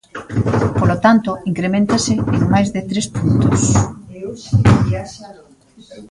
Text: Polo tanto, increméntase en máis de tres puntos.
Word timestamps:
Polo 0.79 0.97
tanto, 1.05 1.31
increméntase 1.51 2.13
en 2.39 2.43
máis 2.53 2.67
de 2.75 2.81
tres 2.89 3.05
puntos. 3.17 3.61